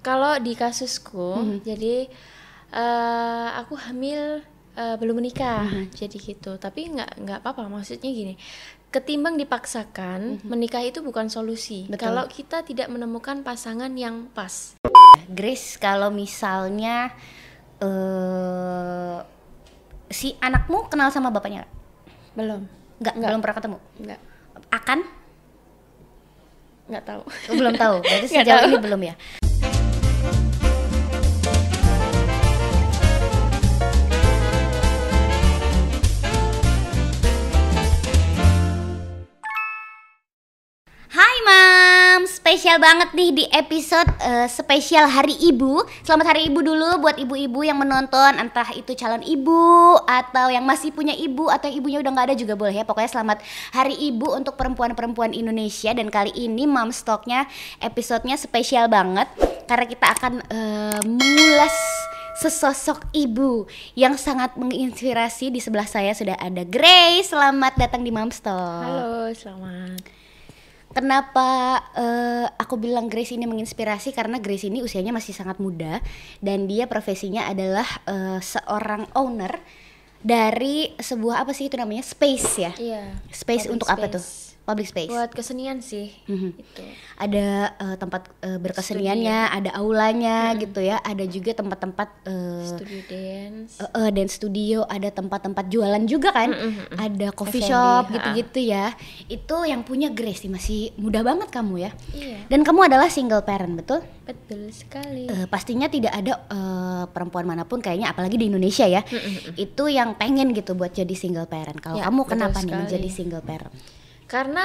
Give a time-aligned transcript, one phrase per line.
[0.00, 2.08] Kalau di kasusku, jadi
[2.70, 4.40] eh, aku hamil
[4.72, 6.56] eh, belum menikah, jadi gitu.
[6.56, 7.68] Tapi nggak nggak apa-apa.
[7.68, 8.34] Maksudnya gini,
[8.88, 11.84] ketimbang dipaksakan, menikah itu bukan solusi.
[11.84, 12.08] Betul.
[12.08, 14.72] Kalau kita tidak menemukan pasangan yang pas.
[15.28, 17.12] Grace kalau misalnya
[17.78, 19.18] eh
[20.08, 21.68] si anakmu kenal sama bapaknya?
[22.32, 22.64] Belum,
[22.98, 23.28] nggak Nggak.
[23.30, 24.20] belum pernah ketemu nggak
[24.70, 24.98] akan
[26.90, 27.22] nggak tahu.
[27.22, 28.68] Oh, belum tahu berarti sejauh tahu.
[28.68, 29.14] ini belum ya
[42.50, 45.86] spesial banget nih di episode eh, spesial Hari Ibu.
[46.02, 50.90] Selamat Hari Ibu dulu buat ibu-ibu yang menonton, entah itu calon ibu atau yang masih
[50.90, 52.82] punya ibu atau yang ibunya udah nggak ada juga boleh ya.
[52.82, 57.46] Pokoknya selamat Hari Ibu untuk perempuan-perempuan Indonesia dan kali ini Mam Stoknya
[57.78, 59.30] episodenya spesial banget
[59.70, 61.76] karena kita akan eh, mengulas
[62.42, 65.54] sesosok ibu yang sangat menginspirasi.
[65.54, 67.30] Di sebelah saya sudah ada Grace.
[67.30, 68.82] Selamat datang di Mam Stok.
[68.82, 70.19] Halo, selamat.
[70.90, 76.02] Kenapa eh, aku bilang Grace ini menginspirasi karena Grace ini usianya masih sangat muda
[76.42, 79.54] dan dia profesinya adalah eh, seorang owner
[80.20, 83.02] dari sebuah apa sih itu namanya space ya Iya.
[83.30, 84.14] space untuk apa space.
[84.18, 84.24] tuh
[84.62, 86.14] public space Buat kesenian sih.
[86.24, 86.50] Mhm.
[86.54, 86.84] Itu.
[87.16, 93.72] ada eh, tempat eh, berkeseniannya ada aulanya gitu ya ada juga tempat-tempat eh, Studio dance.
[93.76, 96.54] eh, eh, dance studio, ada tempat-tempat jualan juga kan,
[96.92, 98.94] ada coffee F&B, shop gitu-gitu ya.
[99.26, 101.90] Itu yang punya Grace nih masih muda banget kamu ya.
[102.10, 104.00] Iya, Dan kamu adalah single parent, betul?
[104.22, 105.26] betul sekali.
[105.26, 109.02] Eh, pastinya tidak ada eh, perempuan mana pun kayaknya apalagi di Indonesia ya.
[109.56, 111.78] Itu yang pengen gitu buat jadi single parent.
[111.78, 112.80] Kalau Ya, kamu kenapa nih sekali.
[112.80, 113.74] menjadi single parent?
[114.30, 114.64] Karena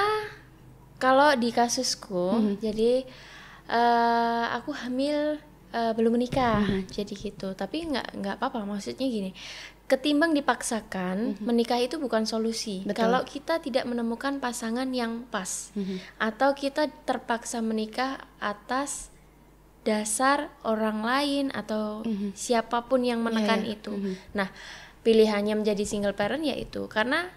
[0.96, 2.54] kalau di kasusku, Mhm.
[2.62, 2.92] jadi
[3.66, 5.42] eh, aku hamil
[5.74, 6.88] eh, belum menikah, Mhm.
[6.88, 7.52] jadi gitu.
[7.52, 8.62] Tapi nggak nggak apa-apa.
[8.64, 9.34] Maksudnya gini,
[9.86, 12.86] ketimbang dipaksakan, menikah itu bukan solusi.
[12.86, 12.96] Betul.
[13.04, 15.98] Kalau kita tidak menemukan pasangan yang pas, Mhm.
[16.16, 19.09] atau kita terpaksa menikah atas
[19.81, 22.02] dasar orang lain atau
[22.34, 23.68] siapa pun yang menekan Mhm.
[23.68, 23.75] iya.
[23.75, 23.94] itu.
[24.31, 24.50] Nah,
[25.02, 27.30] pilihannya menjadi single parent yaitu karena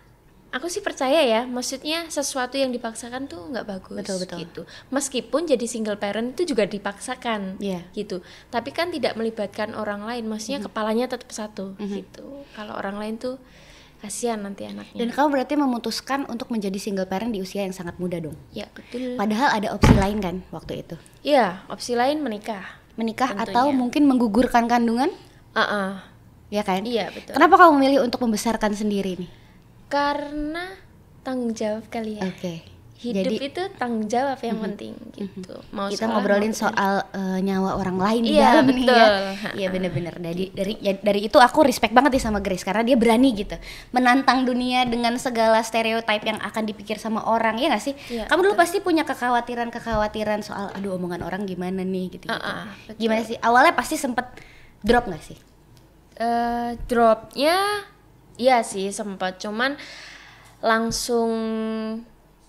[0.49, 4.39] aku sih percaya ya, maksudnya sesuatu yang dipaksakan tuh nggak bagus Betul, betul.
[4.41, 4.61] gitu.
[4.89, 7.85] Meskipun jadi single parent itu juga dipaksakan Iya.
[7.93, 8.25] gitu.
[8.47, 10.67] Tapi kan tidak melibatkan orang lain, maksudnya Mhm.
[10.67, 12.45] kepalanya tetap satu gitu.
[12.53, 13.37] Kalau orang lain tuh
[13.99, 14.95] kasihan nanti anaknya.
[14.97, 18.39] Dan kamu berarti memutuskan untuk menjadi single parent di usia yang sangat muda dong.
[18.51, 19.19] ya, betul.
[19.19, 20.95] Padahal ada opsi lain kan waktu itu.
[21.23, 22.79] Iya, opsi lain menikah.
[22.95, 23.55] Menikah Tentunya.
[23.55, 25.11] atau mungkin menggugurkan kandungan,
[25.51, 26.07] Ah,
[26.49, 26.87] ya kan?
[26.87, 27.35] Iya, betul.
[27.35, 29.31] Kenapa kamu memilih untuk membesarkan sendiri nih?
[29.89, 30.65] Karena
[31.25, 32.29] tanggung jawab kali ya.
[32.29, 32.65] Oke.
[32.99, 35.55] Hidup Jadi itu tanggung jawab yang penting gitu.
[35.71, 38.91] Mau kita ngobrolin soal eh, nyawa orang lain di Iya, dalam nih ya.
[38.91, 39.23] betul.
[39.55, 40.15] Iya bener-bener.
[40.19, 43.55] Dari dari ya, dari itu aku respect banget nih sama Grace karena dia berani gitu
[43.95, 47.95] menantang dunia dengan segala stereotip yang akan dipikir sama orang ya nggak sih?
[48.11, 52.27] Iya, Kamu dulu pasti punya kekhawatiran-kekhawatiran soal aduh omongan orang gimana nih gitu.
[52.27, 52.99] Ah, ah, betul.
[52.99, 53.39] Gimana sih?
[53.39, 54.27] Awalnya pasti sempet
[54.83, 55.39] drop nggak sih?
[56.19, 57.87] Eh, dropnya
[58.39, 59.75] iya sih sempat cuman
[60.59, 61.31] langsung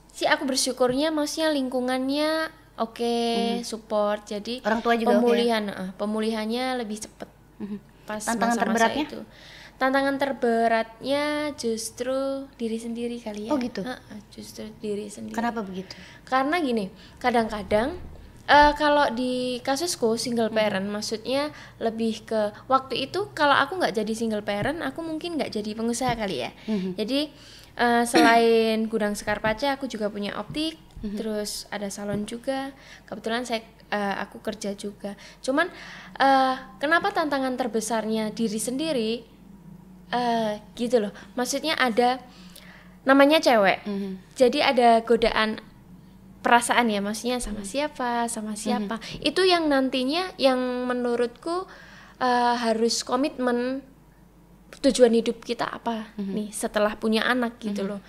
[0.10, 3.16] sih aku bersyukurnya maksudnya lingkungannya oke
[3.62, 4.68] support jadi Hmm.
[4.68, 5.18] Orang tua juga ya?
[5.18, 7.30] pemulihan eh, pemulihannya lebih cepet
[8.04, 9.06] pas Tantangan masa-masa terberatnya?
[9.06, 9.20] itu
[9.76, 11.24] tantangan terberatnya
[11.56, 12.18] justru
[12.54, 13.80] diri sendiri kali ya Oh, gitu?
[14.30, 15.96] Justru diri sendiri Kenapa begitu?
[16.24, 17.96] karena gini kadang-kadang
[18.50, 20.58] eh, kalau di kasusku single Hmm.
[20.58, 25.54] parent maksudnya lebih ke waktu itu kalau aku nggak jadi single parent aku mungkin nggak
[25.54, 26.98] jadi pengusaha kali ya Hmm.
[26.98, 27.30] jadi
[27.78, 31.16] eh, selain gudang sekar paca aku juga punya optik Hmm.
[31.16, 35.70] terus ada salon juga kebetulan saya eh, aku kerja juga cuman
[36.18, 39.12] eh, kenapa tantangan terbesarnya diri sendiri
[40.10, 42.20] eh, gitu loh maksudnya ada
[43.02, 44.12] namanya cewek Mhm.
[44.36, 45.64] jadi ada godaan
[46.40, 49.00] perasaan ya maksudnya sama siapa sama siapa.
[49.20, 51.68] Itu yang nantinya yang menurutku
[52.20, 53.84] eh, harus komitmen
[54.80, 58.00] tujuan hidup kita apa nih setelah punya anak gitu loh.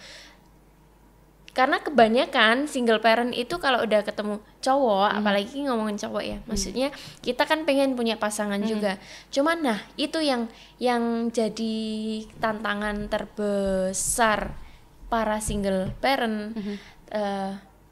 [1.51, 6.95] Karena kebanyakan single parent itu kalau udah ketemu cowok apalagi ngomongin cowok ya maksudnya
[7.27, 9.03] kita kan pengen punya pasangan juga.
[9.35, 10.47] Cuman nah itu yang
[10.79, 11.77] yang jadi
[12.39, 14.55] tantangan terbesar
[15.11, 16.55] para single parent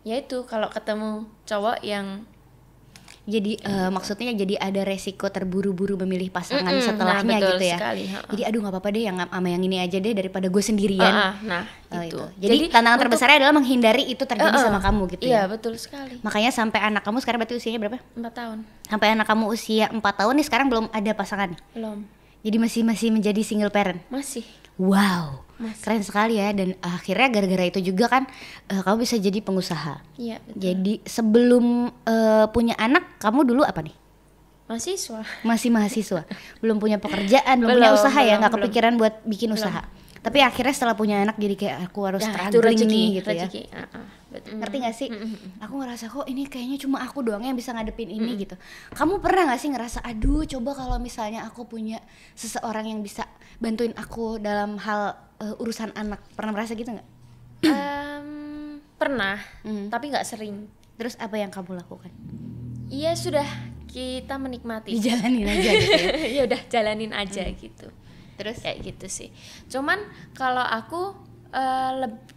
[0.08, 1.10] eh, yaitu kalau ketemu
[1.44, 2.24] cowok yang
[3.28, 7.76] Jadi eh, maksudnya jadi ada resiko terburu-buru memilih pasangan Mm-mm, setelahnya nah, gitu ya.
[7.76, 8.02] sekali.
[8.08, 11.12] Jadi aduh nggak apa-apa deh yang sama yang ini aja deh daripada gue sendirian.
[11.12, 12.16] Ah, ah, nah Oh, itu.
[12.16, 12.24] itu.
[12.40, 15.42] Jadi, tantangan untuk- terbesarnya adalah menghindari itu terjadi Eh, eh, sama kamu gitu Iya ya.
[15.44, 16.24] betul sekali.
[16.24, 18.00] Makanya sampai anak kamu sekarang berarti usianya berapa?
[18.14, 21.52] Empat tahun Sampai anak kamu usia 4 tahun nih sekarang belum ada pasangan.
[21.76, 22.08] belum
[22.40, 24.00] Jadi masih masih menjadi single parent.
[24.08, 24.48] masih.
[24.78, 25.44] Wow.
[25.58, 25.82] Masih.
[25.82, 28.30] Keren sekali ya dan akhirnya gara-gara itu juga kan
[28.70, 29.98] eh, kamu bisa jadi pengusaha.
[30.14, 30.38] Iya.
[30.54, 33.94] Jadi sebelum eh, punya anak kamu dulu apa nih?
[34.70, 35.24] Mahasiswa.
[35.48, 36.28] Masih mahasiswa,
[36.60, 38.64] belum punya pekerjaan, belum, punya Belum, usaha ya, belum, nggak belum.
[38.68, 39.80] kepikiran buat bikin usaha.
[40.18, 43.28] Tapi akhirnya setelah punya anak jadi kayak aku harus Nah, itu struggling rezeki, nih gitu
[43.28, 43.34] ya.
[43.38, 43.62] rezeki.
[43.70, 44.52] Ah, ah, betul.
[44.58, 45.08] Ngerti gak sih?
[45.58, 48.54] Aku ngerasa kok ini kayaknya cuma aku doang yang bisa ngadepin ini gitu.
[48.90, 53.24] Kamu pernah gak sih ngerasa aduh coba kalau misalnya aku punya seseorang yang bisa
[53.56, 56.18] bantuin aku dalam hal eh, urusan anak.
[56.32, 57.08] Pernah merasa gitu nggak?
[57.62, 58.28] Em,
[58.94, 59.86] pernah, Hmm.
[59.88, 60.66] tapi nggak sering.
[60.94, 62.10] Terus apa yang kamu lakukan?
[62.88, 63.46] Iya sudah
[63.86, 64.92] kita menikmati.
[64.92, 66.10] Dijalanin aja gitu ya.
[66.28, 67.86] ya udah jalanin aja gitu.
[68.38, 69.28] Terus Kayak gitu sih.
[69.66, 69.98] Cuman
[70.32, 71.12] kalau aku
[71.98, 72.30] leb-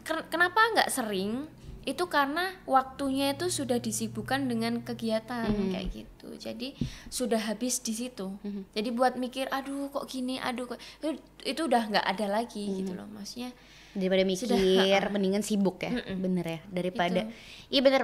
[0.00, 1.44] ken- kenapa nggak sering?
[1.82, 6.28] Itu karena waktunya itu sudah disibukkan dengan kegiatan kayak gitu.
[6.38, 6.78] Jadi
[7.08, 8.38] sudah habis di situ.
[8.70, 12.94] Jadi buat mikir, aduh kok gini, aduh kok itu, itu udah nggak ada lagi gitu
[12.94, 13.10] loh.
[13.10, 13.50] Maksudnya
[13.92, 17.28] daripada mikir Sudah, mendingan sibuk ya bener ya daripada
[17.68, 18.02] iya bener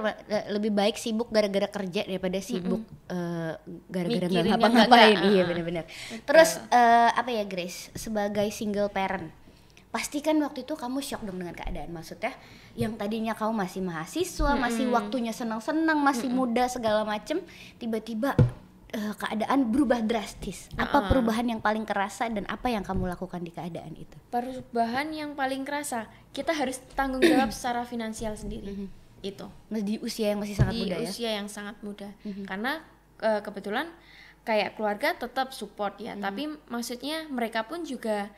[0.53, 3.53] lebih baik sibuk gara-gara kerja daripada sibuk eh,
[3.89, 5.17] gara-gara nggak Mikirin yang ngapa-ngapain.
[5.33, 5.85] iya bener-bener.
[6.25, 7.89] Terus eh, apa ya Grace?
[7.95, 9.29] Sebagai single parent
[9.89, 11.89] pasti kan waktu itu kamu shock dong dengan keadaan.
[11.89, 12.33] Maksudnya
[12.77, 17.41] yang tadinya kamu masih mahasiswa masih waktunya senang-senang masih muda segala macem
[17.81, 18.37] tiba-tiba
[18.93, 20.69] eh, keadaan berubah drastis.
[20.73, 24.17] Apa perubahan yang paling kerasa dan apa yang kamu lakukan di keadaan itu?
[24.33, 28.89] Perubahan yang paling kerasa, kita harus tanggung jawab secara finansial sendiri.
[29.21, 29.51] Itu.
[29.67, 31.09] Mas di usia yang masih sangat di muda ya?
[31.11, 32.09] usia yang sangat muda.
[32.47, 32.81] Karena
[33.21, 33.87] eh, kebetulan
[34.47, 36.17] kayak keluarga tetap support ya.
[36.17, 38.31] Tapi maksudnya mereka pun juga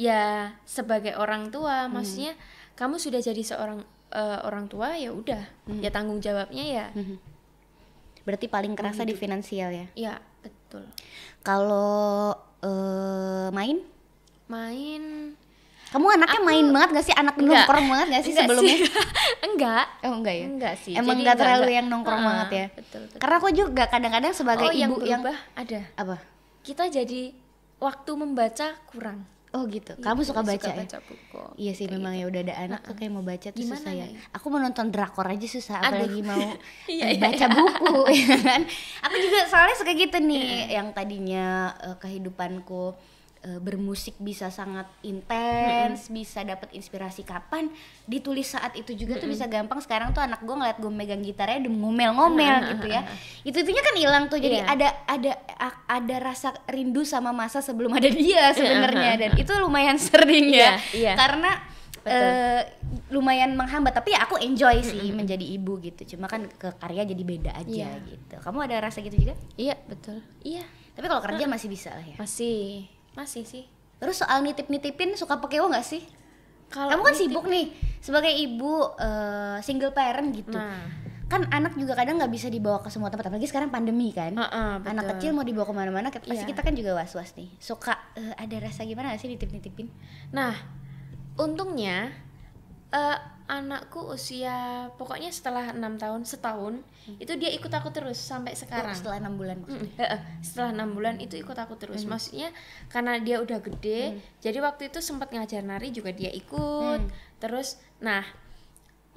[0.00, 2.32] ya sebagai orang tua maksudnya
[2.72, 5.42] kamu sudah jadi seorang eh, orang tua ya udah.
[5.80, 6.86] Ya tanggung jawabnya ya
[8.22, 9.86] Berarti paling kerasa di finansial ya.
[9.94, 10.84] ya betul
[11.40, 12.30] Kalau
[12.60, 13.80] eh, main,
[14.46, 15.02] main
[15.90, 17.14] kamu anaknya main banget gak sih?
[17.14, 17.66] Anak Enggak.
[17.66, 18.76] nongkrong banget gak sih Enggak sebelumnya?
[19.50, 20.46] enggak Oh enggak ya?
[20.46, 21.74] enggak sih Emang Jadi nggak terlalu enggak.
[21.74, 22.66] yang nongkrong Ah, banget ya?
[22.78, 23.18] betul, betul.
[23.18, 26.16] Karena aku juga kadang-kadang sebagai oh yang ibu yang, berubah ada apa?
[26.60, 27.22] kita jadi
[27.76, 29.98] waktu membaca kurang Oh gitu.
[29.98, 30.76] Kamu Gitu, suka baca ya?
[30.78, 32.20] baca buku Iya sih Kayak memang gitu.
[32.22, 34.06] ya udah ada anak tuh kayak mau baca tuh Gimana susah ya.
[34.06, 34.20] ya?
[34.30, 36.06] Aku mau nonton drakor aja susah Aduh.
[36.06, 36.38] apalagi mau
[36.94, 38.60] Iya, iya, baca buku ya kan.
[39.02, 41.46] Aku juga soalnya suka gitu nih yang tadinya
[41.82, 42.94] eh, kehidupanku
[43.40, 47.72] eh, bermusik bisa sangat intens, bisa dapat inspirasi kapan
[48.04, 49.78] ditulis saat itu juga tuh bisa gampang.
[49.78, 53.00] Sekarang tuh anak gue ngeliat gue megang gitarnya udah ngomel-ngomel gitu ya.
[53.42, 54.36] Itu itunya kan hilang tuh.
[54.36, 54.66] Jadi Iya.
[54.66, 59.96] ada ada a- ada rasa rindu sama masa sebelum ada dia sebenarnya dan itu lumayan
[60.02, 60.76] sering ya.
[60.92, 61.12] Iya, iya.
[61.14, 61.50] Karena
[62.00, 62.60] eh,
[63.08, 66.16] lumayan menghambat tapi ya aku enjoy sih menjadi ibu gitu.
[66.16, 68.04] Cuma kan ke karya jadi beda aja Iya.
[68.04, 68.36] gitu.
[68.36, 69.32] Kamu ada rasa gitu juga?
[69.56, 72.16] iya betul iya Tapi kalau kerja masih bisa lah ya.
[72.16, 73.64] masih masih sih
[73.96, 76.00] Terus soal nitip-nitipin suka pakewo nggak sih?
[76.66, 77.66] kalau Kamu kan nitip- sibuk nih
[77.98, 80.54] sebagai ibu eh, single parent gitu.
[80.54, 80.80] nah
[81.26, 84.34] Kan anak juga kadang nggak bisa dibawa ke semua tempat apalagi sekarang pandemi kan.
[84.34, 85.10] Heeh, Anak betul.
[85.12, 86.42] kecil mau dibawa ke mana-mana pasti Iya.
[86.44, 87.54] kita kan juga was-was nih.
[87.56, 89.94] Suka eh, ada rasa gimana gak sih nitip-nitipin?
[90.30, 90.54] Nah,
[91.36, 92.10] untungnya
[92.90, 93.18] eh,
[93.50, 96.78] anakku usia pokoknya setelah enam tahun setahun
[97.18, 98.94] itu dia ikut aku terus sampai sekarang.
[98.94, 100.06] Oh, setelah enam bulan maksudnya.
[100.06, 102.06] Mm, setelah enam bulan itu ikut aku terus.
[102.06, 102.54] Maksudnya
[102.86, 107.02] karena dia udah gede, jadi waktu itu sempat ngajar nari juga dia ikut.
[107.42, 108.22] Terus, nah,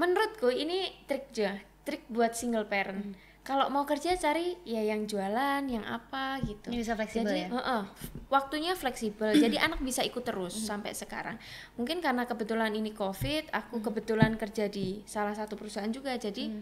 [0.01, 3.13] menurutku ini trik juga, trik buat single parent.
[3.44, 6.72] Kalau mau kerja cari ya yang jualan, yang apa gitu.
[6.72, 7.48] Ini bisa fleksibel Jadi, ya?
[7.52, 7.84] heeh,
[8.32, 9.36] waktunya fleksibel.
[9.44, 11.36] jadi anak bisa ikut terus sampai sekarang.
[11.76, 16.56] Mungkin karena kebetulan ini covid, aku kebetulan kerja di salah satu perusahaan juga, jadi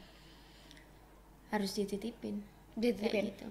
[1.54, 2.42] harus dititipin.
[2.74, 3.26] Dititipin.
[3.30, 3.48] Gitu.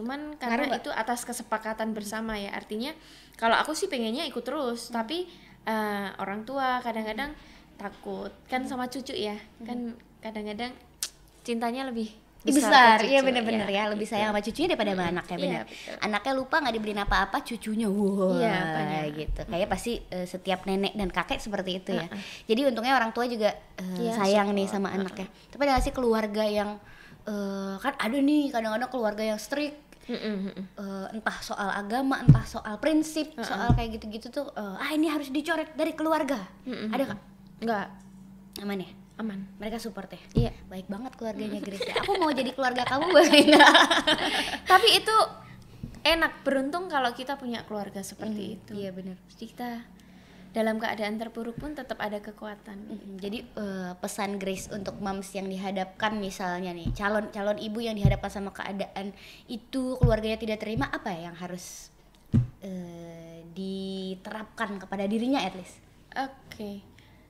[0.00, 2.56] Cuman karena itu atas kesepakatan bersama ya.
[2.56, 2.96] Artinya
[3.36, 5.28] kalau aku sih pengennya ikut terus, tapi
[5.68, 7.36] eh, orang tua kadang-kadang
[7.76, 8.32] takut.
[8.48, 9.36] Kan sama cucu ya.
[9.60, 10.72] Kan kadang-kadang
[11.44, 14.18] cintanya lebih besar, ke iya bener-bener ya, lebih gitu.
[14.18, 15.64] sayang sama cucunya daripada sama anaknya Iya, bener.
[15.70, 15.94] betul.
[16.02, 19.04] Anaknya lupa nggak dibeliin apa-apa, cucunya wah Iya, banyak.
[19.14, 19.40] gitu.
[19.46, 22.06] Kayak pasti eh, setiap nenek dan kakek seperti itu ya.
[22.50, 24.74] Jadi untungnya orang tua juga eh, Iya, sayang nih support.
[24.82, 25.26] sama anaknya.
[25.48, 26.70] Tapi ada sih keluarga yang
[27.22, 29.78] eh, kan ada nih kadang-kadang keluarga yang strict
[30.10, 30.50] mm-mm.
[30.74, 35.30] eh, entah soal agama, entah soal prinsip, soal kayak gitu-gitu tuh eh, ah ini harus
[35.30, 36.42] dicoret dari keluarga.
[36.66, 36.90] Mm-mm.
[36.90, 37.18] Ada kak?
[37.62, 37.86] Enggak.
[38.58, 38.90] Aman ya?
[39.14, 40.22] Aman Mereka support ya.
[40.34, 41.84] iya Baik banget keluarganya Grace.
[41.84, 42.00] ya.
[42.00, 43.28] Aku mau jadi keluarga kamu nggak?
[44.70, 45.16] tapi itu
[46.02, 49.16] enak beruntung kalau kita punya keluarga seperti itu Iya benar.
[49.30, 49.70] jadi kita
[50.52, 55.48] dalam keadaan terpuruk pun tetap ada kekuatan Mm, Jadi eh, pesan Grace untuk moms yang
[55.48, 59.16] dihadapkan misalnya nih calon calon ibu yang dihadapkan sama keadaan
[59.46, 61.88] itu keluarganya tidak terima apa ya yang harus
[62.60, 65.80] eh, diterapkan kepada dirinya at least.
[66.12, 66.84] Oke.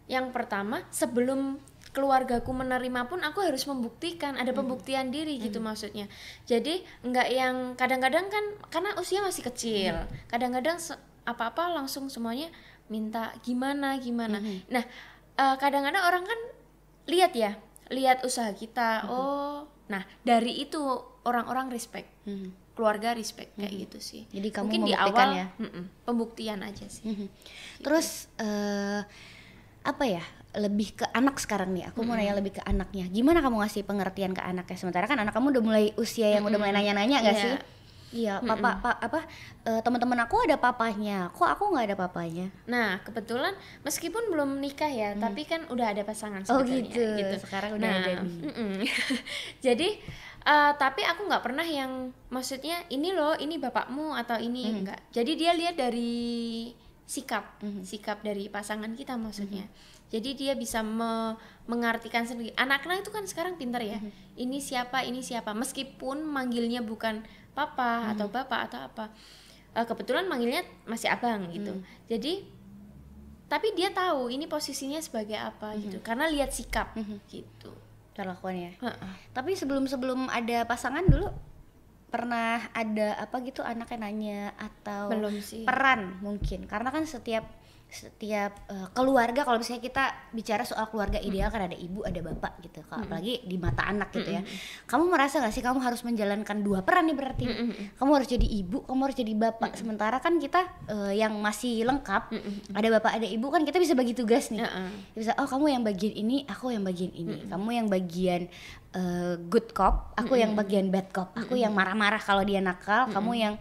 [0.06, 1.62] Yang pertama, sebelum
[1.92, 6.08] keluargaku menerima pun aku harus membuktikan ada pembuktian diri gitu maksudnya.
[6.48, 9.94] Jadi nggak yang kadang-kadang kan karena usia masih kecil.
[10.26, 12.48] Kadang-kadang se- apa-apa langsung semuanya
[12.88, 14.40] minta gimana gimana.
[14.72, 14.84] Nah,
[15.36, 16.40] eh, kadang-kadang orang kan
[17.06, 17.60] lihat ya,
[17.92, 19.04] lihat usaha kita.
[19.12, 20.80] Oh, nah dari itu
[21.28, 22.08] orang-orang respect.
[22.72, 24.24] Keluarga respect kayak gitu sih.
[24.32, 25.46] Jadi kamu Mungkin di awal ya?
[26.08, 27.04] pembuktian aja sih.
[27.04, 27.26] Mhm.
[27.84, 29.04] Terus eh,
[29.84, 30.24] apa ya?
[30.52, 31.88] Lebih ke anak sekarang nih.
[31.88, 33.08] Aku mau nanya lebih ke anaknya.
[33.08, 34.76] Gimana kamu ngasih pengertian ke anaknya?
[34.76, 37.44] Sementara kan anak kamu udah mulai usia yang udah mulai nanya-nanya nggak Iya.
[37.44, 37.54] sih?
[38.12, 39.24] Iya, papa, pa- apa
[39.64, 41.32] eh, teman-teman aku ada papanya.
[41.32, 42.52] Kok aku nggak ada papanya?
[42.68, 47.36] Nah, kebetulan meskipun belum nikah ya, tapi kan udah ada pasangan Oh, sebetulnya gitu.
[47.40, 48.36] Sekarang udah Nah, ada nih.
[49.64, 49.88] Jadi
[50.44, 55.00] eh, tapi aku nggak pernah yang maksudnya ini loh, ini bapakmu atau ini enggak.
[55.08, 56.68] Jadi dia lihat dari
[57.02, 59.64] sikap, sikap dari pasangan kita maksudnya.
[59.64, 59.91] Hmm.
[60.12, 62.52] Jadi dia bisa me- mengartikan sendiri.
[62.54, 63.96] Anak-anak itu kan sekarang pintar ya.
[63.96, 64.12] Hmm.
[64.34, 65.50] Ini siapa, ini siapa.
[65.52, 68.10] Meskipun manggilnya bukan papa Hmm.
[68.12, 69.04] atau bapak atau apa.
[69.72, 71.72] Eh, kebetulan manggilnya masih abang gitu.
[71.72, 71.82] Hmm.
[72.06, 72.44] Jadi
[73.48, 76.00] tapi dia tahu ini posisinya sebagai apa gitu.
[76.00, 76.92] Karena lihat sikap
[77.26, 77.72] gitu.
[78.12, 78.76] Perlakuannya.
[78.76, 79.12] Heeh.
[79.32, 81.28] Tapi sebelum-sebelum ada pasangan dulu
[82.08, 85.64] pernah ada apa gitu anaknya nanya atau Belum sih.
[85.64, 87.48] peran mungkin karena kan setiap
[87.92, 92.64] setiap eh, keluarga kalau misalnya kita bicara soal keluarga ideal kan ada ibu ada bapak
[92.64, 94.40] gitu kalau apalagi di mata anak gitu ya.
[94.88, 97.44] Kamu merasa gak sih kamu harus menjalankan dua peran nih berarti?
[98.00, 99.76] Kamu harus jadi ibu kamu harus jadi bapak.
[99.76, 102.32] Sementara kan kita eh, yang masih lengkap
[102.72, 104.64] ada bapak ada ibu kan kita bisa bagi tugas nih.
[104.64, 104.88] Heeh.
[105.12, 107.44] bisa oh kamu yang bagian ini aku yang bagian ini.
[107.44, 108.48] Kamu yang bagian
[108.96, 111.36] eh, good cop aku yang bagian bad cop.
[111.36, 113.12] Aku yang marah-marah kalau dia nakal.
[113.12, 113.60] Kamu yang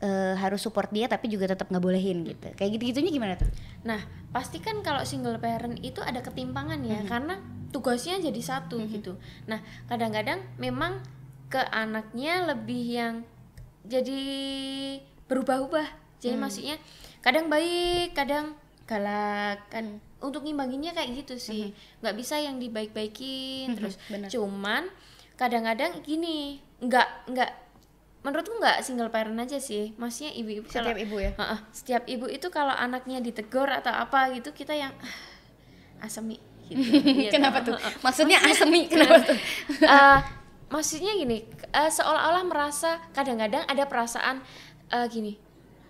[0.00, 3.48] eh, harus support dia tapi juga tetap nggak bolehin gitu kayak gitu gitunya gimana tuh
[3.80, 4.00] Nah,
[4.32, 7.40] pasti kan kalau single parent itu ada ketimpangan ya, karena
[7.72, 9.16] tugasnya jadi satu gitu.
[9.48, 11.00] Nah, kadang-kadang memang
[11.48, 13.14] ke anaknya lebih yang
[13.88, 14.20] jadi
[15.26, 15.88] berubah-ubah.
[16.20, 16.76] Jadi maksudnya
[17.24, 18.52] kadang baik, kadang
[18.84, 20.04] galak kan.
[20.20, 21.72] Untuk ngimbanginnya kayak gitu sih.
[22.04, 23.96] nggak bisa yang dibaik-baikin terus.
[24.12, 24.28] benar.
[24.28, 24.84] Cuman
[25.40, 27.50] kadang-kadang gini, nggak nggak
[28.20, 29.96] menurutku nggak single parent aja sih.
[29.96, 31.32] Maksudnya ibu-ibu kalau- Setiap ibu ya?
[31.32, 35.16] Heeh, setiap ibu itu kalau anaknya ditegur atau apa gitu kita yang "Ah,
[36.04, 36.36] asemi
[36.66, 36.80] gitu.
[37.18, 37.32] gitu.
[37.32, 39.36] kenapa tuh maksudnya asemi kenapa tuh
[39.80, 40.18] Eh,
[40.68, 44.40] maksudnya gini, eh, seolah-olah merasa kadang-kadang ada perasaan
[44.88, 45.34] eh, gini.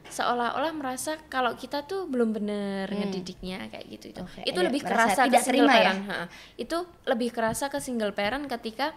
[0.06, 4.18] Seolah-olah merasa kalau kita tuh belum bener ngedidiknya kayak gitu itu.
[4.20, 5.78] Oke, itu ada lebih kerasa ke tidak single terima ya?
[5.78, 6.00] parent.
[6.04, 6.26] heeh.
[6.58, 8.90] Itu lebih kerasa ke single parent ketika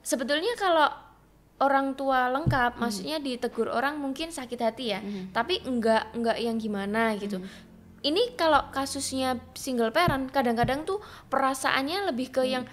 [0.00, 0.86] sebetulnya kalau
[1.58, 7.12] orang tua lengkap, maksudnya ditegur orang mungkin sakit hati ya, tapi enggak enggak yang gimana
[7.14, 7.38] gitu.
[8.02, 12.66] Ini kalau kasusnya single parent, kadang-kadang tuh perasaannya lebih ke yang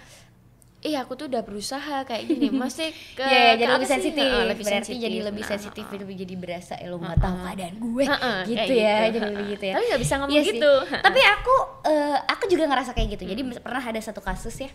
[0.80, 3.94] eh aku tuh udah berusaha kayak gini, masih ke ya ke jadi lebih sih?
[3.94, 4.24] sensitif.
[4.24, 5.04] Heeh, lebih berarti sensitif.
[5.04, 5.98] jadi lebih Nah, sensitif heeh.
[6.00, 8.04] lebih jadi berasa eh lo nggak tahu keadaan gue.
[8.08, 9.04] Heeh, gitu kayak ya gitu.
[9.06, 9.74] jadi lebih gitu ya.
[9.76, 10.50] Tapi nggak bisa ngomong Iya sih.
[10.50, 10.72] gitu.
[10.98, 13.24] tapi aku eh, aku juga ngerasa kayak gitu.
[13.28, 14.70] Jadi pernah ada satu kasus ya.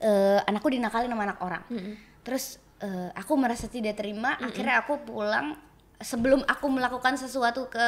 [0.00, 1.62] Eh, anakku dinakalin sama anak orang.
[2.22, 5.54] Terus eh, aku merasa tidak terima akhirnya aku pulang
[6.02, 7.86] sebelum aku melakukan sesuatu ke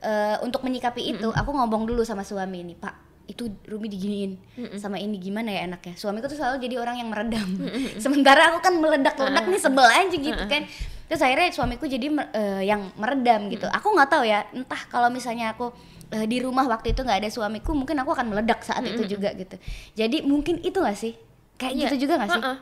[0.00, 4.32] eh, untuk menyikapi itu aku ngomong dulu sama suami ini pak itu Rumi diginiin
[4.82, 7.48] sama ini gimana ya anaknya suamiku tuh selalu jadi orang yang meredam.
[8.02, 10.66] Sementara aku kan meledak-ledak nih sebel aja gitu kan.
[11.06, 13.70] Terus akhirnya suamiku jadi eh, yang meredam gitu.
[13.70, 15.70] Aku nggak tahu ya entah kalau misalnya aku
[16.10, 19.30] eh, di rumah waktu itu nggak ada suamiku mungkin aku akan meledak saat itu juga
[19.38, 19.54] gitu.
[19.94, 21.14] Jadi mungkin itu gak sih?
[21.56, 21.82] Kayak Iya.
[21.88, 22.42] gitu juga gak sih?
[22.42, 22.56] Heeh.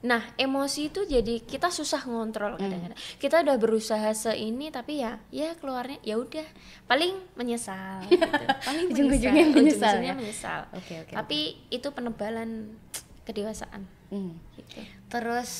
[0.00, 2.62] Nah, emosi itu jadi kita susah ngontrol Hmm.
[2.62, 2.96] kadang-kadang.
[3.16, 6.46] Kita udah berusaha seini tapi ya ya keluarnya ya udah
[6.84, 8.44] paling menyesal gitu.
[8.64, 9.60] Paling Ujung-ujungnya menyesal
[10.00, 10.14] ujung-ujungnya ya?
[10.16, 10.60] menyesal.
[10.72, 11.38] Oke, oke, Tapi
[11.68, 12.80] itu penebalan
[13.26, 14.40] kedewasaan Hmm.
[14.56, 14.80] gitu.
[15.06, 15.52] Terus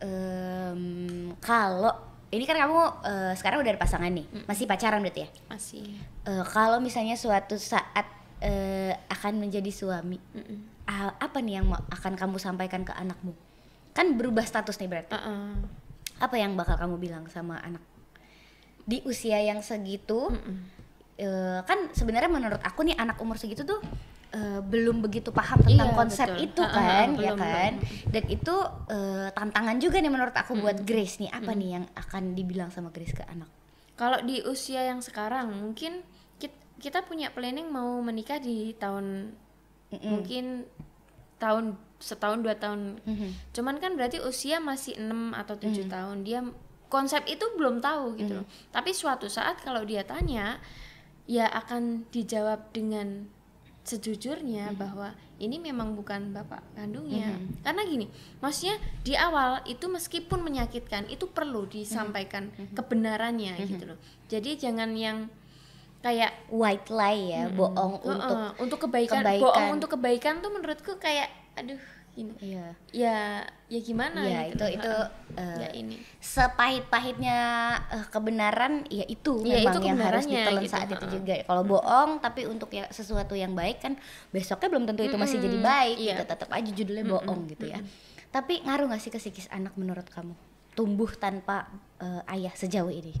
[0.00, 0.82] em,
[1.38, 1.92] kalau
[2.28, 5.28] ini kan kamu eh, sekarang udah ada pasangan nih, masih pacaran berarti ya?
[5.46, 5.86] Masih
[6.24, 10.18] Eh, kalau misalnya suatu saat eh, akan menjadi suami,
[10.86, 13.32] apa nih yang mau- akan kamu sampaikan ke anakmu?
[13.96, 15.16] Kan berubah status nih berarti.
[15.16, 15.56] Heeh.
[16.20, 17.80] Apa yang bakal kamu bilang sama anak
[18.84, 20.28] di usia yang segitu?
[20.28, 20.56] Mm-mm.
[21.16, 23.80] eh, kan sebenarnya menurut aku nih anak umur segitu tuh
[24.30, 26.44] eh, belum begitu paham tentang Iya, konsep betul.
[26.52, 27.72] itu kan, ha, ya belum, kan.
[28.12, 28.54] Dan itu
[28.92, 31.32] eh, tantangan juga nih menurut aku buat Grace nih.
[31.32, 33.48] Apa nih yang akan dibilang sama Grace ke anak?
[33.96, 36.04] Kalau di usia yang sekarang mungkin
[36.36, 39.32] kit- kita punya planning mau menikah di tahun
[40.04, 40.68] mungkin
[41.36, 43.00] tahun setahun dua tahun.
[43.56, 46.24] Cuman kan berarti usia masih 6 atau tujuh tahun.
[46.28, 46.44] Dia
[46.92, 48.46] konsep itu belum tahu gitu loh.
[48.72, 50.60] Tapi suatu saat kalau dia tanya
[51.26, 53.26] ya akan dijawab dengan
[53.86, 57.38] sejujurnya bahwa ini memang bukan bapak kandungnya.
[57.64, 58.06] Karena gini
[58.44, 58.76] maksudnya
[59.06, 63.98] di awal itu meskipun menyakitkan itu perlu disampaikan kebenarannya gitu loh.
[64.26, 65.30] Jadi jangan yang
[66.06, 69.42] kayak White lie ya, bohong "Heeh, untuk untuk kebaikan, kebaikan.
[69.42, 71.26] bohong untuk kebaikan tuh menurutku kayak
[71.58, 71.82] aduh
[72.14, 72.32] gini.
[72.40, 72.66] Iya.
[72.96, 73.18] ya
[73.68, 74.64] ya gimana Ya, gitu.
[74.64, 74.92] itu itu
[75.36, 76.00] eh, ya ini.
[76.16, 77.38] sepahit-pahitnya
[77.92, 81.12] eh, kebenaran ya itu Ya, memang itu yang harus ditelan gitu, saat itu heeh.
[81.20, 81.34] juga.
[81.44, 85.58] Kalau bohong tapi untuk ya sesuatu yang baik kan besoknya belum tentu itu masih jadi
[85.60, 86.14] baik iya.
[86.14, 86.22] gitu.
[86.24, 87.80] Tetap aja judulnya bohong gitu ya.
[88.26, 90.32] tapi ngaruh gak sih ke psikis anak menurut kamu?
[90.72, 93.12] Tumbuh tanpa eh, ayah sejauh ini?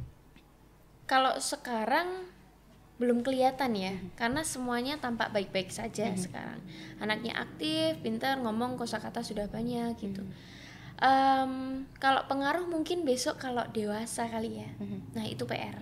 [1.04, 2.26] Kalau sekarang
[2.96, 3.92] belum kelihatan ya.
[4.16, 6.60] Karena semuanya tampak baik-baik saja sekarang.
[6.96, 10.24] Anaknya aktif pintar ngomong kosakata sudah banyak gitu.
[10.96, 14.70] Em, kalau pengaruh mungkin besok kalau dewasa kali ya.
[15.12, 15.76] Nah itu PR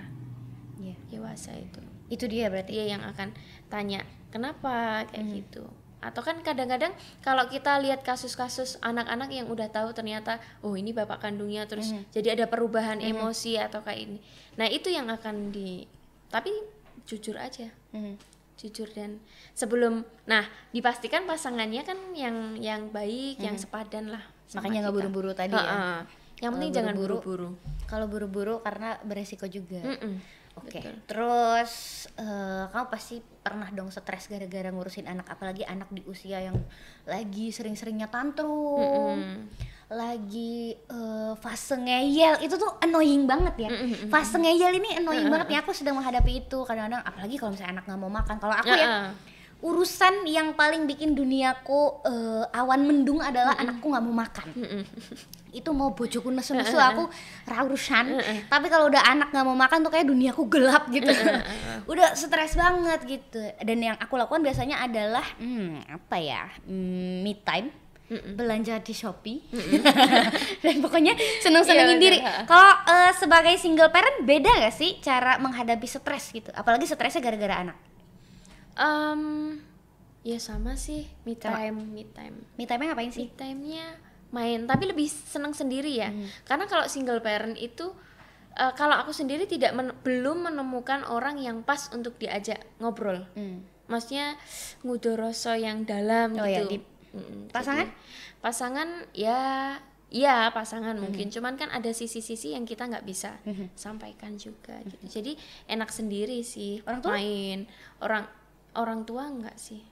[0.83, 0.99] Iya.
[1.07, 1.79] dewasa itu.
[2.11, 2.75] Itu dia berarti?
[2.75, 3.31] Dia yang akan
[3.71, 4.03] tanya
[4.35, 5.07] kenapa?
[5.07, 5.63] kayak gitu.
[6.03, 6.93] Atau kan kadang-kadang
[7.25, 12.37] kalau kita lihat kasus-kasus anak-anak yang udah tahu ternyata oh ini bapak kandungnya terus jadi
[12.37, 14.19] ada perubahan emosi atau kayak ini.
[14.59, 15.87] Nah itu yang akan di
[16.29, 16.51] tapi
[17.05, 18.17] jujur aja Mhm.
[18.55, 19.19] jujur dan
[19.53, 25.53] sebelum nah dipastikan pasangannya kan yang yang baik yang sepadan lah makanya nggak buru-buru tadi
[25.53, 25.99] ya Ha-ha.
[26.39, 27.49] yang penting Kalau jangan buru-buru,
[27.85, 30.43] kalau buru-buru karena beresiko juga Mm-mm.
[30.55, 30.95] Oke, Betul.
[31.11, 31.73] terus
[32.15, 36.55] eh, kamu pasti pernah dong stres gara-gara ngurusin anak, apalagi anak di usia yang
[37.05, 39.51] lagi sering-seringnya tantrum, Mm-mm.
[39.95, 43.71] Lagi eh, fase ngeyel, itu tuh annoying banget ya.
[44.11, 45.59] Fase ngeyel ini annoying banget ya.
[45.63, 48.37] Aku sedang menghadapi itu kadang-kadang, apalagi kalau misalnya anak nggak mau makan.
[48.43, 49.15] Kalau aku ya
[49.65, 54.49] urusan yang paling bikin duniaku eh, awan mendung adalah anakku nggak mau makan.
[55.55, 57.09] Itu mau bojoku nesu-nesu aku
[57.49, 58.21] ra urusan.
[58.53, 61.09] Tapi kalau udah anak nggak mau makan tuh kayak duniaku gelap gitu.
[61.93, 63.41] udah stres banget gitu.
[63.65, 66.45] Dan yang aku lakukan biasanya adalah hmm, apa ya?
[66.69, 67.84] Hmm, me time.
[68.07, 69.41] Belanja di Shopee
[70.63, 72.19] dan pokoknya seneng-senengin Iya, diri.
[72.45, 76.51] Kalau eh, sebagai single parent beda gak sih cara menghadapi stres gitu?
[76.51, 77.77] Apalagi stresnya gara-gara anak.
[78.75, 79.57] Em,
[80.21, 81.57] ya sama sih me Sama.
[81.57, 83.29] time me time Me time ngapain me sih?
[83.31, 83.87] time-nya
[84.29, 86.27] main tapi lebih senang sendiri ya Hmm.
[86.43, 87.95] karena kalau single parent itu
[88.53, 93.63] eh, kalau aku sendiri tidak men- belum menemukan orang yang pas untuk diajak ngobrol Hmm.
[93.85, 94.35] maksudnya
[94.81, 96.85] ngudoroso yang dalam Oh gitu ya, deep.
[97.15, 97.87] Mm-mm, Pasangan?
[97.87, 97.95] jadi,
[98.43, 99.41] pasangan ya
[100.11, 103.35] ya pasangan mungkin cuman kan ada sisi-sisi yang kita nggak bisa
[103.75, 105.33] sampaikan juga gitu jadi
[105.67, 107.15] enak sendiri sih Orang tua?
[107.15, 107.67] main
[107.99, 108.25] orang
[108.75, 109.83] orang tua enggak sih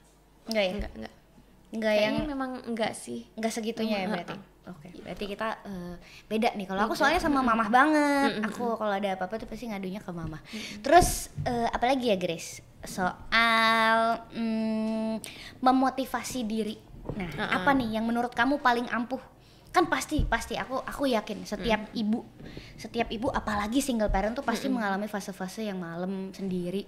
[0.46, 0.72] Enggak ya?
[0.76, 1.14] enggak enggak
[1.72, 4.36] Enggak yang memang enggak sih enggak segitunya ya berarti.
[4.62, 5.94] Oke, berarti kita eh,
[6.28, 6.68] beda nih.
[6.68, 8.44] Kalau aku soalnya sama mamah banget.
[8.46, 10.38] Aku kalau ada apa-apa tuh pasti ngadunya ke mama.
[10.84, 12.60] Terus eh, apalagi ya Grace?
[12.84, 15.18] Soal mm,
[15.58, 16.76] memotivasi diri.
[17.12, 17.50] Nah, Heeh.
[17.50, 19.20] apa nih yang menurut kamu paling ampuh?
[19.72, 20.54] Kan pasti, pasti.
[20.54, 22.22] Aku aku yakin setiap ibu,
[22.76, 26.84] setiap ibu apalagi single parent tuh pasti mengalami fase-fase yang malam sendiri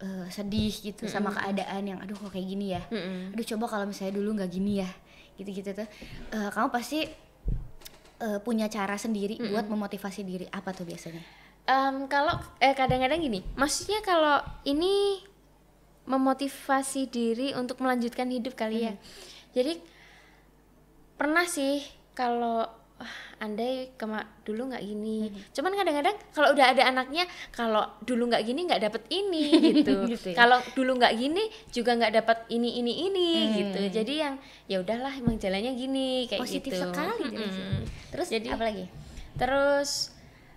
[0.00, 2.82] eh, sedih gitu sama keadaan yang aduh kok kayak gini ya?
[2.88, 3.36] Mm-mm.
[3.36, 4.88] aduh coba kalau misalnya dulu nggak gini ya.
[5.36, 5.88] Gitu-gitu tuh.
[6.32, 7.04] Eh, kamu pasti
[8.24, 10.46] eh, punya cara sendiri buat memotivasi diri.
[10.48, 11.20] Apa tuh biasanya?
[11.64, 13.40] Em, kalau eh kadang-kadang gini.
[13.56, 15.20] Maksudnya kalau ini
[16.04, 18.94] memotivasi diri untuk melanjutkan hidup kali ya
[19.54, 19.78] jadi
[21.14, 21.78] pernah sih
[22.12, 28.30] kalau "Ah, andai kema dulu nggak gini cuman kadang-kadang kalau udah ada anaknya kalau dulu
[28.30, 30.36] nggak gini nggak dapet ini gitu, Gitu ya?
[30.36, 33.50] kalau dulu nggak gini juga nggak dapat ini ini ini Hmm.
[33.56, 34.34] gitu jadi yang
[34.66, 37.26] ya udahlah emang jalannya gini kayak positif gitu sekali.
[37.28, 37.82] Mm-mm.
[38.10, 38.86] terus Jadi- apa lagi
[39.34, 40.14] Terus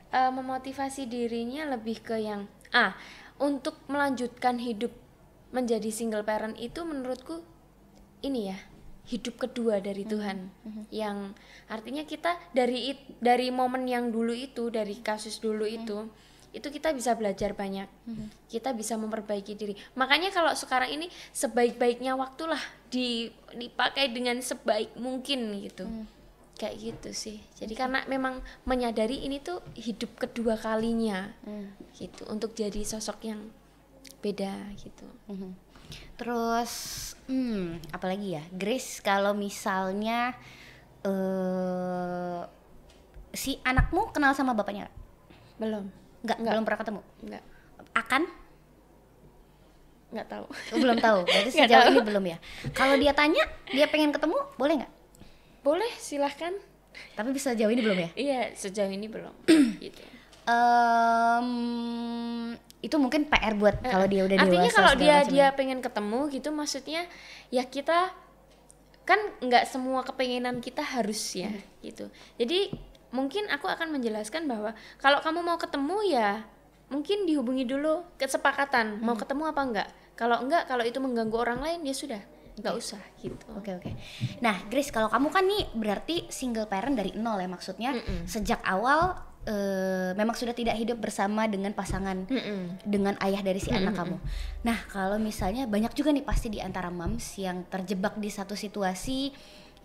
[0.08, 2.94] eh, memotivasi dirinya lebih ke yang ah
[3.38, 4.94] untuk melanjutkan hidup
[5.50, 7.42] menjadi single parent itu menurutku
[8.20, 8.58] ini ya
[9.08, 10.38] hidup kedua dari Tuhan.
[10.90, 11.18] Yang
[11.68, 16.08] artinya kita dari it- dari momen yang dulu itu dari kasus dulu itu
[16.50, 17.86] itu kita bisa belajar banyak.
[18.48, 19.76] Kita bisa memperbaiki diri.
[19.94, 25.86] Makanya kalau sekarang ini sebaik-baiknya waktulah di dipakai dengan sebaik mungkin gitu.
[26.56, 27.38] Kayak gitu sih.
[27.54, 31.30] Jadi karena memang menyadari ini tuh hidup kedua kalinya
[31.94, 33.54] gitu untuk jadi sosok yang
[34.18, 35.06] beda gitu.
[35.28, 35.52] Mhm.
[36.16, 36.72] Terus,
[37.26, 40.34] hmm, apalagi ya, Grace kalau misalnya
[41.02, 42.42] eh
[43.30, 44.90] si anakmu kenal sama bapaknya
[45.58, 45.86] belum
[46.20, 46.52] Nggak, Nggak.
[46.52, 47.02] belum pernah ketemu.
[47.24, 47.44] nggak
[47.94, 48.24] Akan?
[50.08, 51.20] nggak tahu Oh, belum tahu.
[51.28, 51.94] Berarti Nggak sejauh tahu.
[51.94, 52.38] ini belum ya.
[52.72, 54.94] Kalau dia tanya, dia pengen ketemu, boleh nggak?
[55.60, 56.56] boleh silahkan
[57.14, 58.10] Tapi bisa sejauh ini belum ya?
[58.16, 59.36] iya sejauh ini belum
[59.84, 60.00] gitu
[60.48, 61.48] Em,
[62.88, 65.48] itu mungkin PR buat kalau dia udah artinya dewasa kalau dia macam dia ya.
[65.52, 67.02] pengen ketemu gitu maksudnya
[67.50, 68.16] ya kita
[69.04, 71.64] kan nggak semua kepengenan kita harus ya Hmm.
[71.82, 72.72] gitu jadi
[73.10, 76.44] mungkin aku akan menjelaskan bahwa kalau kamu mau ketemu ya
[76.88, 79.22] mungkin dihubungi dulu kesepakatan mau Hmm.
[79.22, 82.20] ketemu apa enggak kalau enggak kalau itu mengganggu orang lain ya sudah
[82.58, 83.92] nggak usah gitu Oke oke.
[84.42, 88.26] Nah, Grace, kalau kamu kan nih berarti single parent dari nol ya maksudnya Mm-mm.
[88.26, 89.14] sejak awal
[89.48, 92.84] eh, memang sudah tidak hidup bersama dengan pasangan Mm-mm.
[92.84, 94.18] dengan ayah dari si anak kamu.
[94.68, 99.32] Nah, kalau misalnya banyak juga nih pasti di antara moms yang terjebak di satu situasi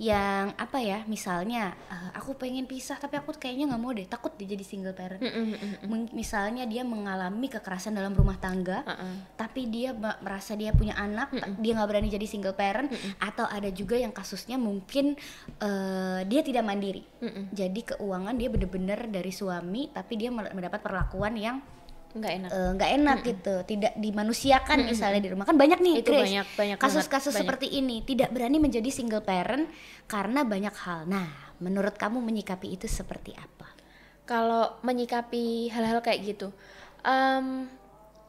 [0.01, 4.33] yang apa ya, misalnya eh, aku pengen pisah tapi aku kayaknya nggak mau deh, takut
[4.39, 5.21] dia jadi single parent.
[5.21, 5.89] Mm-mm.
[5.89, 9.37] Meng- Misalnya dia mengalami kekerasan dalam rumah tangga, Uh-uh.
[9.37, 12.89] tapi dia merasa dia punya anak, ta- dia nggak berani jadi single parent,
[13.21, 15.19] atau ada juga yang kasusnya mungkin
[15.61, 17.03] eh, dia tidak mandiri.
[17.21, 17.53] Mm-mm.
[17.53, 21.59] Jadi keuangan dia bener-bener dari suami, tapi dia mendapat perlakuan yang
[22.13, 22.51] nggak enak.
[22.51, 25.45] Eh, nggak enak gitu, tidak dimanusiakan misalnya di rumah.
[25.45, 28.01] Kan banyak nih Itu Grace, banyak- banyak kasus-kasus seperti ini.
[28.01, 29.69] Tidak berani menjadi single parent
[30.05, 31.05] karena banyak hal.
[31.05, 33.69] Nah, menurut kamu menyikapi itu seperti apa?
[34.23, 36.55] kalau menyikapi hal-hal kayak gitu
[37.03, 37.67] em,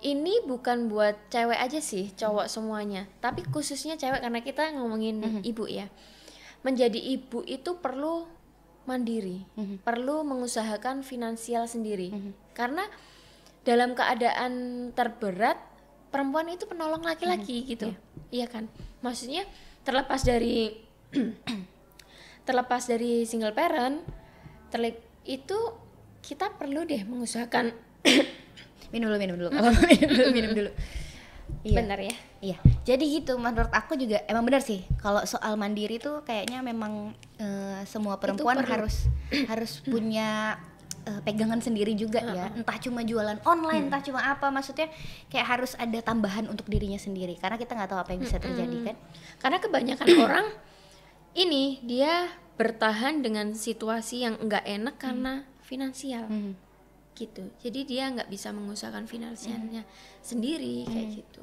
[0.01, 3.05] ini bukan buat cewek aja sih cowok semuanya.
[3.21, 5.87] Tapi khususnya cewek karena kita ngomongin ibu ya.
[6.59, 8.25] Menjadi ibu itu perlu
[8.83, 9.47] mandiri
[9.79, 12.11] perlu mengusahakan finansial sendiri.
[12.51, 12.83] Karena
[13.63, 14.53] dalam keadaan
[14.91, 15.59] terberat
[16.11, 17.91] perempuan itu penolong laki-laki gitu
[18.29, 18.67] iya kan
[18.99, 19.47] maksudnya
[19.87, 20.83] terlepas dari
[22.47, 24.03] terlepas dari single parent
[24.69, 25.57] terlep itu
[26.23, 27.71] kita perlu deh mengusahakan
[28.93, 29.49] Minum dulu, minum dulu.
[29.89, 30.71] Minum dulu, minum dulu.
[31.63, 31.75] Iya.
[31.75, 33.35] benar ya Iya, jadi gitu.
[33.35, 34.83] Menurut aku juga emang benar sih.
[34.99, 39.07] Kalau soal mandiri tuh kayaknya memang eh, semua perempuan harus
[39.47, 40.59] harus punya
[41.03, 42.47] eh, pegangan sendiri juga ya.
[42.51, 44.47] Entah cuma jualan online, entah cuma apa.
[44.47, 44.87] Maksudnya
[45.27, 47.35] kayak harus ada tambahan untuk dirinya sendiri.
[47.35, 48.95] Karena kita nggak tahu apa yang bisa terjadi kan.
[49.39, 50.47] karena kebanyakan orang
[51.33, 56.53] ini dia bertahan dengan situasi yang enggak enak karena finansial Hmm.
[57.13, 59.85] gitu jadi dia nggak bisa mengusahakan finansialnya
[60.21, 61.41] sendiri kayak gitu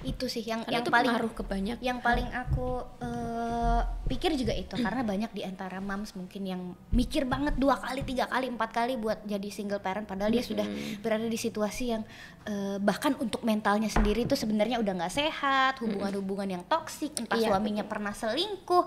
[0.00, 4.32] Itu sih yang karena yang itu paling pengaruh ke banyak yang paling aku eh, pikir
[4.34, 8.48] juga itu karena banyak di antara moms mungkin yang mikir banget dua kali tiga kali
[8.48, 10.64] empat kali buat jadi single parent padahal dia sudah
[10.98, 12.02] berada di situasi yang
[12.44, 17.50] eh, bahkan untuk mentalnya sendiri itu sebenarnya udah nggak sehat hubungan-hubungan yang toksik entah Iya,
[17.50, 18.84] suaminya pernah selingkuh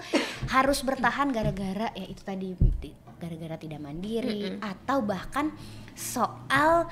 [0.47, 4.23] harus bertahan gara-gara ya itu tadi di- gara-gara tidak mandiri
[4.59, 5.53] atau bahkan
[5.93, 6.89] soal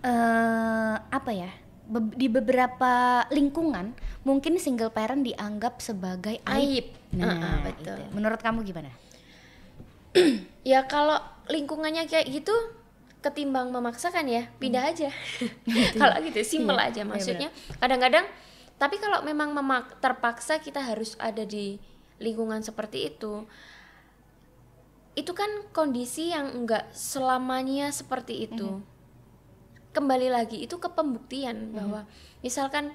[0.00, 1.50] eh apa ya
[1.88, 6.84] be- di beberapa lingkungan mungkin single parent dianggap sebagai aib.
[6.84, 6.86] aib.
[7.16, 7.98] Nah, Heeh, betul.
[7.98, 8.12] Itu.
[8.14, 8.92] Menurut kamu gimana?
[10.68, 11.16] ya kalau
[11.48, 12.52] lingkungannya kayak gitu
[13.18, 15.10] ketimbang memaksakan ya pindah aja.
[16.00, 17.48] Kalau gitu simple Iya, aja iya maksudnya.
[17.80, 18.24] Kadang-kadang
[18.78, 21.82] tapi kalau memang memak terpaksa kita harus ada di
[22.22, 23.42] lingkungan seperti itu
[25.18, 28.78] itu kan kondisi yang enggak selamanya seperti itu
[29.98, 32.06] kembali lagi itu ke pembuktian bahwa
[32.46, 32.94] misalkan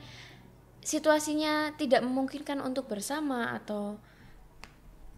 [0.80, 4.00] situasinya tidak memungkinkan untuk bersama atau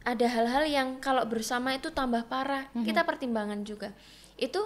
[0.06, 3.94] ada hal-hal yang kalau bersama itu tambah parah kita pertimbangan juga.
[4.38, 4.66] Itu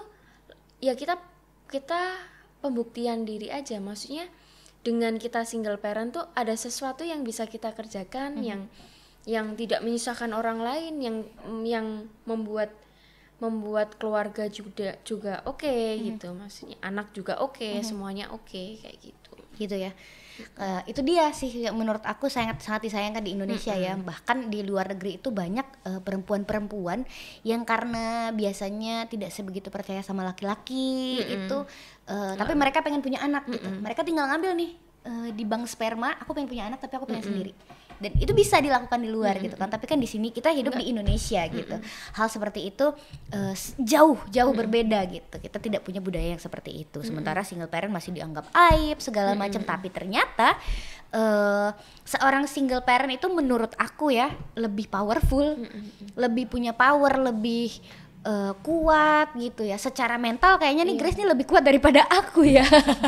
[0.80, 1.20] ya kita
[1.68, 2.16] kita
[2.64, 3.80] pembuktian diri aja.
[3.80, 4.28] Maksudnya
[4.84, 8.72] dengan kita single parent tuh ada sesuatu yang bisa kita kerjakan yang
[9.28, 11.18] yang tidak menyusahkan orang lain yang
[11.68, 11.88] yang
[12.24, 12.72] membuat
[13.40, 16.36] membuat keluarga juga juga oke gitu.
[16.36, 19.34] Maksudnya anak juga oke semuanya oke kayak gitu.
[19.56, 19.92] Gitu ya.
[20.40, 23.96] Eh, itu dia sih menurut aku sangat sangat disayangkan di Indonesia ya.
[24.00, 27.04] Bahkan di luar negeri itu banyak eh, perempuan-perempuan
[27.44, 31.58] yang karena biasanya tidak sebegitu percaya sama laki-laki itu
[32.08, 33.68] eh, tapi mereka pengen punya anak gitu.
[33.68, 34.72] Mereka tinggal ngambil nih
[35.08, 37.54] eh, di bank sperma aku pengen punya anak tapi aku pengen sendiri
[38.00, 39.68] dan itu bisa dilakukan di luar gitu kan.
[39.70, 41.76] tapi kan di sini kita hidup di Indonesia gitu.
[42.14, 42.96] Hal seperti itu
[43.52, 45.36] s- jauh jauh berbeda gitu.
[45.38, 47.00] Kita tidak punya budaya yang seperti itu.
[47.02, 49.60] Sementara single parent masih dianggap aib segala macam.
[49.62, 50.56] Tapi ternyata
[51.10, 51.70] eh,
[52.04, 55.60] seorang single parent itu menurut aku ya lebih powerful
[56.16, 57.76] lebih punya power lebih
[58.26, 59.78] eh, kuat gitu ya.
[59.80, 62.66] Secara mental kayaknya nih Grace nih lebih kuat daripada aku ya.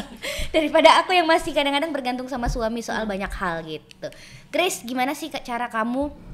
[0.55, 4.07] daripada aku yang masih kadang-kadang bergantung sama suami soal banyak hal gitu.
[4.51, 6.31] Grace, gimana sih cara kamu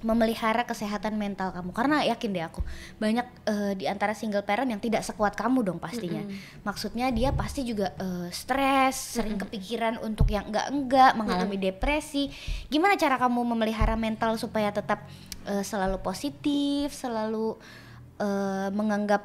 [0.00, 1.70] memelihara kesehatan mental kamu?
[1.76, 2.60] Karena yakin deh aku
[2.96, 6.24] banyak eh, di antara single parent yang tidak sekuat kamu dong pastinya.
[6.64, 12.32] Maksudnya dia pasti juga eh, stres sering kepikiran untuk yang enggak enggak mengalami depresi.
[12.72, 15.04] Gimana cara kamu memelihara mental supaya tetap
[15.44, 17.60] eh, selalu positif selalu
[18.20, 19.22] eh, menganggap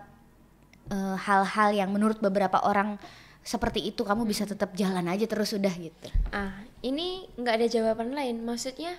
[0.88, 2.96] eh, hal-hal yang menurut beberapa orang
[3.46, 8.12] seperti itu kamu bisa tetap jalan aja terus udah gitu Ah, ini nggak ada jawaban
[8.12, 8.42] lain.
[8.42, 8.98] Maksudnya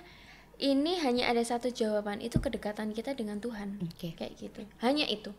[0.57, 3.77] ini hanya ada satu jawaban itu kedekatan kita dengan Tuhan.
[3.83, 4.15] Oke.
[4.15, 4.63] Kayak gitu.
[4.79, 5.29] Hanya itu.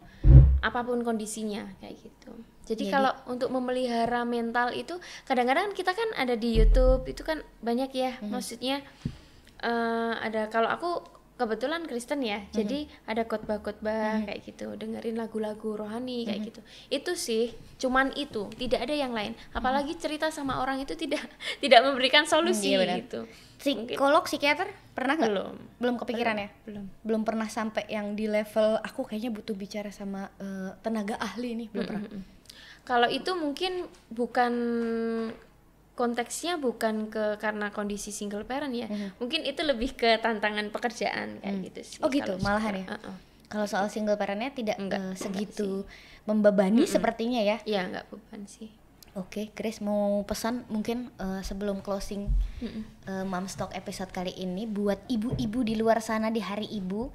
[0.61, 2.33] Apa pun kondisinya kayak gitu.
[2.69, 4.95] Jadi, Jadi- kalau untuk memelihara mental itu
[5.25, 8.13] kadang-kadang kita kan ada di YouTube itu kan banyak ya.
[8.23, 8.85] Maksudnya
[9.59, 11.03] eh, ada kalau aku
[11.39, 12.43] kebetulan Kristen ya.
[12.51, 16.61] Jadi ada khotbah-khotbah kayak gitu, dengerin lagu-lagu rohani kayak gitu.
[16.91, 19.39] Itu sih cuman itu, tidak ada yang lain.
[19.55, 21.23] Apalagi cerita sama orang itu tidak
[21.63, 22.99] tidak memberikan solusi iya benar.
[23.01, 23.21] gitu.
[23.59, 25.55] psikolog psikiater pernah nggak Belum.
[25.83, 26.87] belum kepikiran ya Belum.
[27.03, 31.69] belum pernah sampai yang di level aku kayaknya butuh bicara sama eh, tenaga ahli nih
[31.75, 32.03] belum pernah
[32.87, 34.53] Kalau itu mungkin bukan
[35.99, 38.87] konteksnya bukan ke karena kondisi single parent ya.
[39.19, 41.99] Mungkin itu lebih ke tantangan pekerjaan kayak gitu sih.
[41.99, 42.87] Oh gitu, kalau malahan ya?
[42.95, 43.15] Heeh.
[43.49, 45.83] kalau soal single parentnya tidak Enggak, enggak segitu
[46.23, 48.69] membebani sepertinya ya Iya, nggak beban sih.
[49.17, 52.29] oke Grace mau pesan mungkin eh, sebelum closing
[52.61, 57.09] eh, Mom Stock episode kali ini buat ibu-ibu di luar sana di hari ibu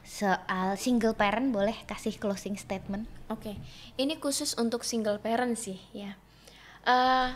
[0.00, 3.56] soal single parent boleh kasih closing statement Oke,
[3.96, 6.14] ini khusus untuk single parent sih ya.
[6.84, 7.28] Eh,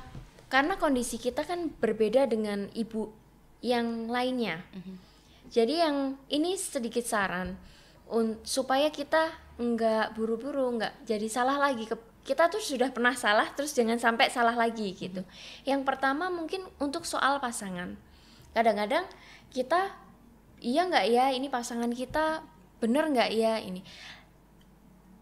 [0.49, 3.13] karena kondisi kita kan berbeda dengan ibu
[3.61, 4.65] yang lainnya.
[5.49, 7.57] Jadi yang ini sedikit saran
[8.09, 11.89] un- supaya kita nggak buru-buru, nggak jadi salah lagi.
[11.89, 15.25] Ke- kita tuh sudah pernah salah, terus jangan sampai salah lagi gitu.
[15.65, 17.97] Yang pertama mungkin untuk soal pasangan.
[18.53, 19.09] Kadang-kadang
[19.49, 19.97] kita
[20.61, 22.45] iya nggak ya ini pasangan kita
[22.79, 23.83] bener nggak ya ini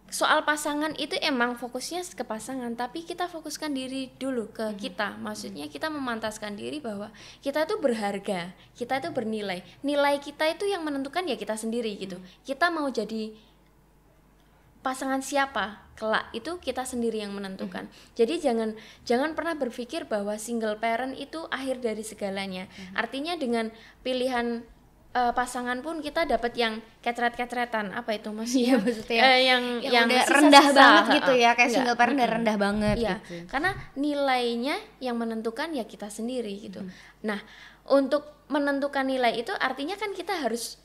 [0.07, 5.19] soal pasangan itu emang fokusnya ke pasangan tapi kita fokuskan diri dulu ke kita.
[5.19, 7.11] Maksudnya kita memantaskan diri bahwa
[7.43, 9.67] kita itu berharga kita itu bernilai.
[9.83, 12.23] Nilai kita itu yang menentukan ya kita sendiri gitu.
[12.47, 13.35] Kita mau jadi
[14.87, 17.91] pasangan siapa kelak itu kita sendiri yang menentukan.
[18.15, 22.71] Jadi jangan jangan pernah berpikir bahwa single parent itu akhir dari segalanya.
[22.95, 23.75] Artinya dengan
[24.07, 24.63] pilihan
[25.17, 27.97] eh, pasangan pun kita dapat yang kecret-kecretan.
[27.97, 31.77] Apa itu maksudnya, Iya, maksudnya Eh, yang yang, udah rendah banget gitu ya kayak Enggak,
[31.81, 33.35] single parent udah rendah banget Iya, gitu.
[33.49, 36.85] karena nilainya yang menentukan ya kita sendiri gitu.
[37.25, 37.41] Nah,
[37.89, 40.77] untuk menentukan nilai itu artinya kan kita harus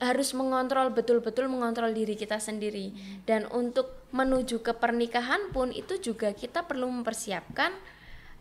[0.00, 2.96] harus mengontrol betul-betul mengontrol diri kita sendiri.
[3.28, 7.76] Dan untuk menuju ke pernikahan pun itu juga kita perlu mempersiapkan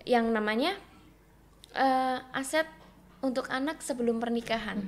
[0.07, 0.79] yang namanya
[1.75, 2.65] eh, aset
[3.19, 4.79] untuk anak sebelum pernikahan.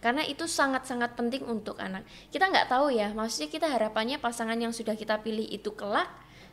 [0.00, 2.08] Karena itu sangat-sangat penting untuk anak.
[2.32, 6.08] Kita nggak tahu ya, maksudnya kita harapannya pasangan yang sudah kita pilih itu kelak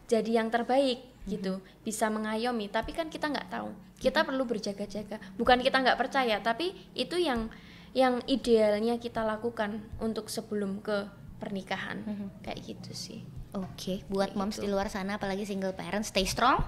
[0.08, 2.72] jadi yang terbaik gitu, bisa mengayomi.
[2.72, 3.72] Tapi kan kita nggak tahu.
[4.00, 5.20] Kita perlu berjaga-jaga.
[5.36, 7.52] Bukan kita nggak percaya, tapi itu yang
[7.96, 11.08] yang idealnya kita lakukan untuk sebelum ke
[11.40, 12.04] pernikahan.
[12.44, 13.20] Kayak gitu sih.
[13.56, 14.64] Oke, buat Kayak moms gitu.
[14.68, 16.60] di luar sana apalagi single parent stay strong.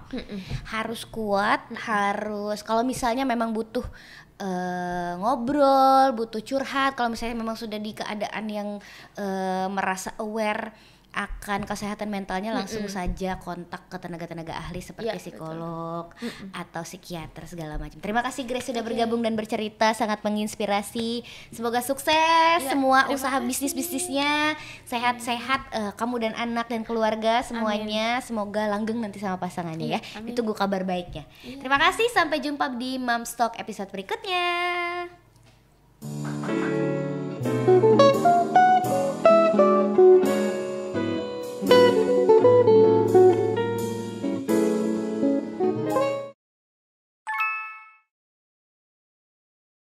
[0.72, 3.84] Harus kuat, harus kalau misalnya memang butuh
[4.40, 8.70] eh, ngobrol, butuh curhat, kalau misalnya memang sudah di keadaan yang
[9.20, 10.72] eh, merasa aware
[11.10, 15.22] akan kesehatan mentalnya langsung saja kontak ke tenaga-tenaga ahli seperti betul.
[15.26, 16.06] psikolog
[16.54, 17.98] atau psikiater segala macam.
[17.98, 21.26] Terima kasih Grace sudah bergabung dan bercerita sangat menginspirasi.
[21.50, 24.54] Semoga sukses semua terima usaha bisnis-bisnisnya.
[24.86, 28.22] Sehat-sehat eh, kamu dan anak dan keluarga semuanya.
[28.22, 30.20] Semoga langgeng nanti sama pasangannya Iya, ya.
[30.22, 30.28] amin.
[30.32, 31.26] ditunggu kabar baiknya.
[31.42, 34.48] Terima kasih sampai jumpa di Mom Stock episode berikutnya